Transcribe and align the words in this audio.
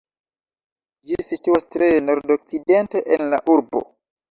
Ĝi 1.09 1.17
situas 1.27 1.67
tre 1.77 1.91
nordokcidente 2.07 3.05
en 3.19 3.29
la 3.37 3.43
urbo. 3.59 3.87